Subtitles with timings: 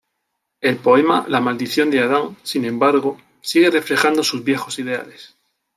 [0.61, 5.35] El poema "La maldición de Adán", sin embargo, sigue reflejando sus viejos ideales.